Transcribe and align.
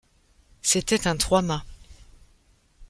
C’était 0.63 1.05
un 1.07 1.15
trois-mâts. 1.15 1.63